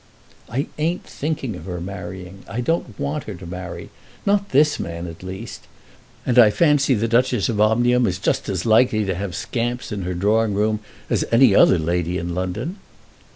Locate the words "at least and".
5.05-6.39